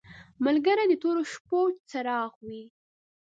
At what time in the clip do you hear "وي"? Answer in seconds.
2.47-2.63